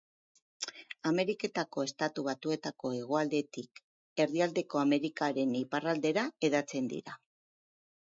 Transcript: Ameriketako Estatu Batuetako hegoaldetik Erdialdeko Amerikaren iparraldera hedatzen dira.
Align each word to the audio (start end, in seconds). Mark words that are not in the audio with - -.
Ameriketako 1.09 1.83
Estatu 1.89 2.23
Batuetako 2.27 2.91
hegoaldetik 2.99 3.81
Erdialdeko 4.25 4.81
Amerikaren 4.85 5.53
iparraldera 5.61 6.25
hedatzen 6.49 6.89
dira. 6.95 7.15